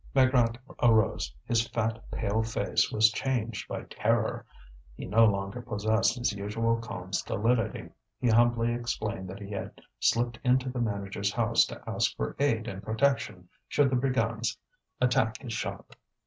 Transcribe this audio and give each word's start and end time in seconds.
Maigrat 0.15 0.57
arose; 0.81 1.31
his 1.45 1.67
fat, 1.67 2.03
pale 2.09 2.41
face 2.41 2.91
was 2.91 3.11
changed 3.11 3.67
by 3.67 3.83
terror. 3.83 4.47
He 4.95 5.05
no 5.05 5.25
longer 5.25 5.61
possessed 5.61 6.15
his 6.17 6.33
usual 6.33 6.77
calm 6.77 7.13
stolidity; 7.13 7.89
he 8.17 8.27
humbly 8.27 8.73
explained 8.73 9.29
that 9.29 9.39
he 9.39 9.51
had 9.51 9.79
slipped 9.99 10.39
into 10.43 10.69
the 10.71 10.81
manager's 10.81 11.31
house 11.33 11.65
to 11.65 11.87
ask 11.87 12.15
for 12.17 12.35
aid 12.39 12.67
and 12.67 12.81
protection 12.81 13.47
should 13.67 13.91
the 13.91 13.95
brigands 13.95 14.57
attack 14.99 15.37
his 15.37 15.53
shop. 15.53 15.95